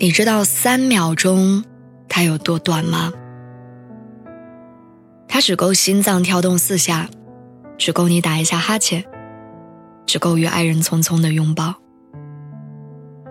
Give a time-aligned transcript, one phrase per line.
[0.00, 1.64] 你知道三秒钟
[2.08, 3.12] 它有多短吗？
[5.26, 7.08] 它只够心脏跳动四下，
[7.76, 9.04] 只够你打一下哈欠，
[10.06, 11.74] 只够与爱人匆匆的拥抱。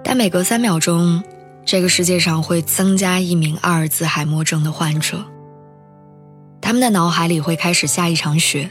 [0.03, 1.23] 但每隔三秒钟，
[1.63, 5.23] 这个世界上会增加一名阿尔兹海默症的患者。
[6.59, 8.69] 他们的脑海里会开始下一场雪，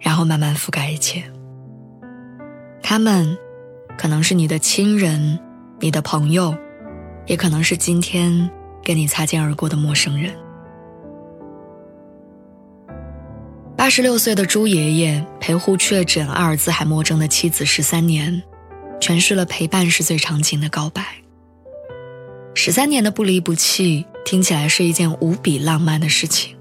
[0.00, 1.22] 然后慢慢覆盖一切。
[2.82, 3.38] 他们
[3.96, 5.38] 可能是你的亲人，
[5.78, 6.52] 你的朋友。
[7.26, 8.50] 也可能是今天
[8.82, 10.34] 跟你擦肩而过的陌生人。
[13.76, 18.42] 八十六岁的朱爷爷陪护确诊阿尔兹海默症的妻子十三年，
[19.00, 21.04] 诠释了陪伴是最长情的告白。
[22.54, 26.56] 十三年的不离不弃，听起来是一件无比浪漫的事情，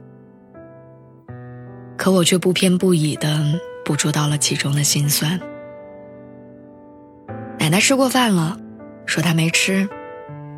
[1.97, 5.39] 可我却不偏不倚的捕捉到了其中的心酸。
[7.59, 8.57] 奶奶吃过饭了，
[9.05, 9.87] 说她没吃。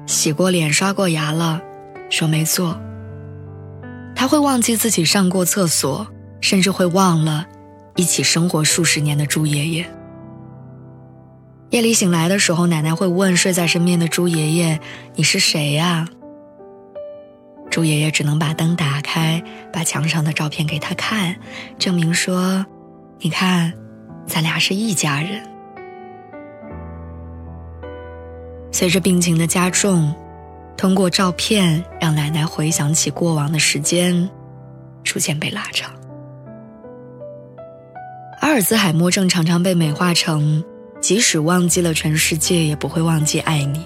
[0.06, 1.62] 洗过脸、刷过牙了，
[2.10, 2.80] 说没做。
[4.16, 6.08] 他会忘记自己上过厕所，
[6.42, 7.46] 甚至会忘了
[7.96, 9.86] 一起生活数十年的朱爷爷。
[11.72, 14.80] 夜里醒来的时候，奶奶会问睡在身边的朱爷爷
[15.16, 16.08] ：“你是谁呀？”
[17.70, 21.36] 朱爷爷只能把灯打开，把墙上的照片给他看，
[21.78, 22.66] 证明说
[23.20, 23.74] ：“你看，
[24.26, 25.42] 咱俩是一家人。”
[28.76, 30.14] 随着病情的加重，
[30.76, 34.30] 通过照片让奶奶回想起过往的时间，
[35.02, 35.90] 逐渐被拉长。
[38.42, 40.62] 阿尔兹海默症常常被美化成，
[41.00, 43.82] 即使忘记了全世界，也不会忘记爱你。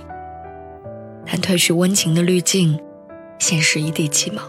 [1.24, 2.75] 但褪去温情的滤镜，
[3.38, 4.42] 现实一地鸡毛。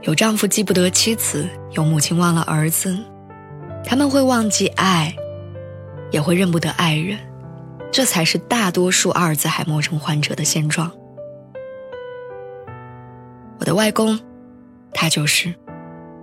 [0.00, 2.98] 有丈夫记不得妻子，有母亲忘了儿子，
[3.84, 5.14] 他们会忘记爱，
[6.10, 7.18] 也会认不得爱人。
[7.92, 10.90] 这才是大多数阿尔兹海默症患者的现状。
[13.60, 14.18] 我的外公，
[14.94, 15.54] 他就是，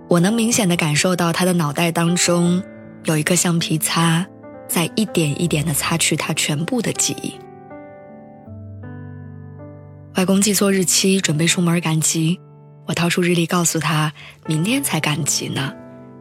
[0.08, 2.60] 我能明显的感受到他的脑袋当中
[3.04, 4.26] 有一个橡皮擦，
[4.68, 7.32] 在一点一点的擦去他全部的记忆。
[10.16, 12.38] 外公记错日期，准备出门赶集，
[12.86, 14.12] 我掏出日历告诉他，
[14.44, 15.72] 明天才赶集呢，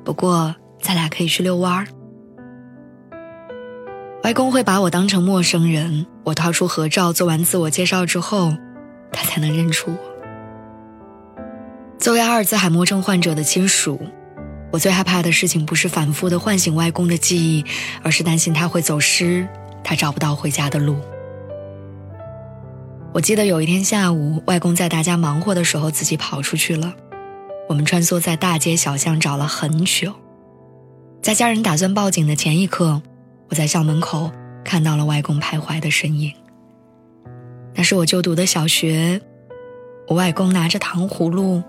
[0.05, 1.87] 不过咱俩可以去遛弯儿。
[4.23, 8.53] 外公会把我当成陌生人，我掏出合照，做完自我介绍之后，
[9.13, 11.39] 他才能认出我。
[11.97, 13.99] 作为阿尔兹海默症患者的亲属，
[14.71, 17.63] 我最害怕的事情不是反复的唤醒外公的记忆，
[18.03, 19.47] 而是担心他会走失，
[19.83, 20.97] 他找不到回家的路。
[23.13, 26.93] 我记得有一天下午，外公在大家忙活的时候自己跑出去了，
[27.69, 30.13] 我们穿梭在大街小巷找了很久，
[31.21, 33.01] 在家人打算报警的前一刻。
[33.49, 34.31] 我在校门口
[34.63, 36.33] 看到了外公徘徊的身影。
[37.73, 39.21] 那是我就读的小学，
[40.07, 41.63] 我外公拿着糖葫芦，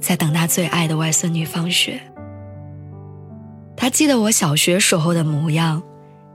[0.00, 2.00] 在等他最爱的外孙女放学。
[3.76, 5.82] 他记得我小学时候的模样，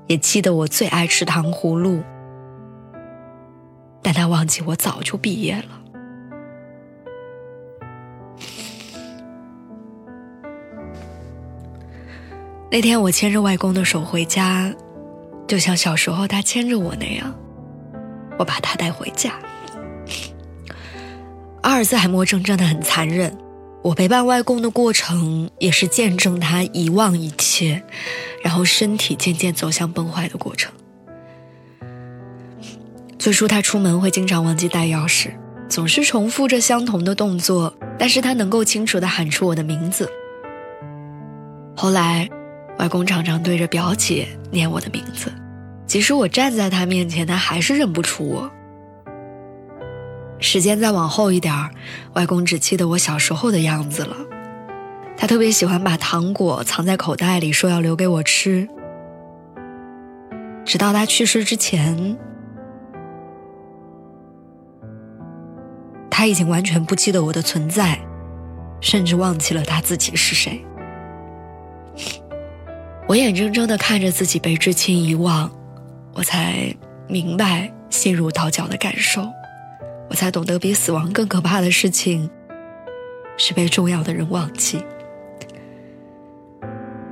[0.08, 2.02] 也记得我最爱吃糖葫芦，
[4.02, 5.84] 但他忘记我早就毕业了。
[12.75, 14.69] 那天我牵着外公的手回家，
[15.47, 17.34] 就像小时候他牵着我那样，
[18.38, 19.31] 我把他带回家。
[21.62, 23.34] 阿尔兹海默症真的很残忍，
[23.81, 27.82] 我陪伴外公的过程也是见证他遗忘一切，
[28.44, 30.73] 然后身体渐渐走向崩坏的过程。
[33.17, 35.29] 最初他出门会经常忘记带钥匙，
[35.70, 40.11] 总是重复着相同的动作，但是他能够清楚的喊出我的名字。
[41.73, 42.29] 后来。
[42.78, 45.32] 外公常常对着表姐念我的名字，
[45.86, 48.52] 即使我站在他面前，他还是认不出我。
[50.40, 51.72] 时间再往后一点儿，
[52.14, 54.16] 外公只记得我小时候的样子了。
[55.18, 58.68] 他特别喜欢把糖果藏在口袋里，说要留给我吃。
[60.66, 62.18] 直到他去世之前，
[66.10, 67.98] 他已经完全不记得我的存在，
[68.82, 70.64] 甚至忘记了他自己是谁。
[73.07, 75.52] 我眼睁睁地看着自己被至亲遗忘，
[76.13, 76.75] 我才
[77.07, 79.28] 明白心如刀绞的感受，
[80.09, 82.28] 我才懂得比死亡更可怕的事情
[83.37, 84.84] 是被重要的人忘记。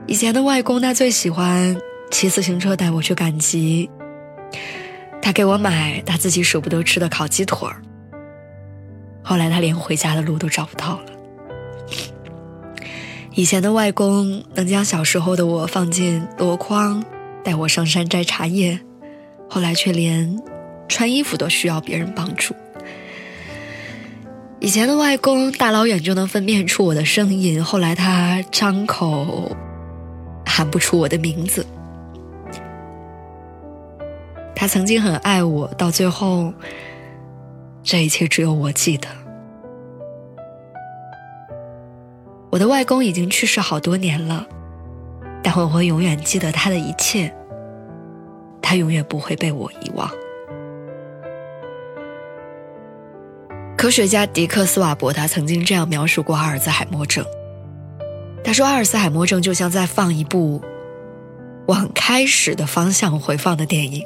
[0.07, 1.79] 以前的外公他最喜欢
[2.09, 3.87] 骑自行车带我去赶集，
[5.21, 7.79] 他给我买他自己舍不得吃的烤鸡腿儿。
[9.23, 11.12] 后来他连回家的路都找不到了。
[13.35, 17.03] 以前的外公能将小时候的我放进箩筐，
[17.43, 18.79] 带我上山摘茶叶，
[19.49, 20.39] 后来却连
[20.87, 22.53] 穿衣服都需要别人帮助。
[24.59, 29.51] 以前的外公大老远就能分辨出我的声音，后来他张口
[30.45, 31.65] 喊不出我的名字。
[34.55, 36.53] 他曾经很爱我，到最后。
[37.85, 39.09] 这一切只有我记得。
[42.53, 44.45] 我的外公已经去世好多年了，
[45.41, 47.33] 但我会永远记得他的一切。
[48.61, 50.07] 他永远不会被我遗忘。
[53.75, 57.25] 科学家迪克斯瓦伯他曾经这样描述过阿尔兹海默症。
[58.43, 60.61] 他说，阿尔兹海默症就像在放一部
[61.65, 64.03] 往开始的方向回放的电影。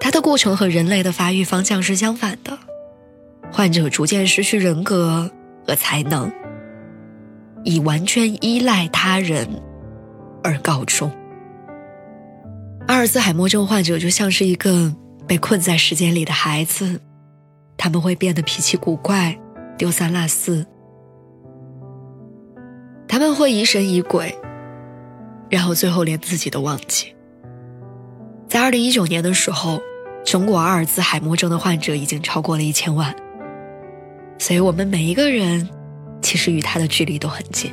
[0.00, 2.58] 它的过程和人类的发育方向是相反的，
[3.52, 5.30] 患者逐渐失去人格
[5.64, 6.32] 和才能，
[7.66, 9.46] 以完全依赖他人
[10.42, 11.10] 而告终。
[12.86, 14.94] 阿尔兹海默症患者就像是一个
[15.26, 17.00] 被困在时间里的孩子，
[17.76, 19.36] 他们会变得脾气古怪、
[19.76, 20.64] 丢三落四，
[23.08, 24.32] 他们会疑神疑鬼，
[25.50, 27.12] 然后最后连自己都忘记。
[28.48, 29.82] 在二零一九年的时候，
[30.24, 33.12] 中国阿尔兹海默症的患者已经超过了一千万，
[34.38, 35.68] 所以我们每一个人
[36.26, 37.72] 其实与他的距离都很近。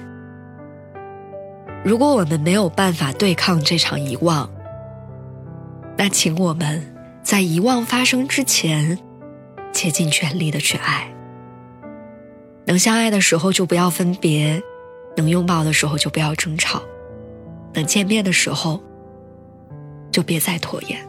[1.83, 4.47] 如果我们没有办法对抗这场遗忘，
[5.97, 8.99] 那请我们在遗忘发生之前，
[9.71, 11.11] 竭尽全力的去爱。
[12.65, 14.61] 能相爱的时候就不要分别，
[15.17, 16.79] 能拥抱的时候就不要争吵，
[17.73, 18.79] 能见面的时候。
[20.11, 20.99] 就别再拖延。